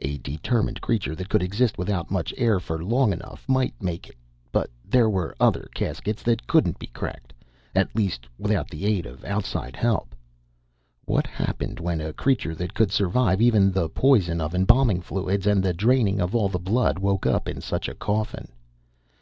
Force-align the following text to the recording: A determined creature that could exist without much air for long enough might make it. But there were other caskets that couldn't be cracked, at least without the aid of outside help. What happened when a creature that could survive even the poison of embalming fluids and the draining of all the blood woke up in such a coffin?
A 0.00 0.18
determined 0.18 0.82
creature 0.82 1.14
that 1.14 1.30
could 1.30 1.42
exist 1.42 1.78
without 1.78 2.10
much 2.10 2.34
air 2.36 2.60
for 2.60 2.84
long 2.84 3.10
enough 3.10 3.48
might 3.48 3.72
make 3.82 4.06
it. 4.06 4.16
But 4.52 4.68
there 4.86 5.08
were 5.08 5.34
other 5.40 5.70
caskets 5.74 6.22
that 6.24 6.46
couldn't 6.46 6.78
be 6.78 6.88
cracked, 6.88 7.32
at 7.74 7.96
least 7.96 8.26
without 8.36 8.68
the 8.68 8.84
aid 8.84 9.06
of 9.06 9.24
outside 9.24 9.74
help. 9.74 10.14
What 11.06 11.26
happened 11.26 11.80
when 11.80 12.02
a 12.02 12.12
creature 12.12 12.54
that 12.54 12.74
could 12.74 12.92
survive 12.92 13.40
even 13.40 13.72
the 13.72 13.88
poison 13.88 14.42
of 14.42 14.54
embalming 14.54 15.00
fluids 15.00 15.46
and 15.46 15.62
the 15.62 15.72
draining 15.72 16.20
of 16.20 16.34
all 16.34 16.50
the 16.50 16.58
blood 16.58 16.98
woke 16.98 17.24
up 17.24 17.48
in 17.48 17.62
such 17.62 17.88
a 17.88 17.94
coffin? 17.94 18.48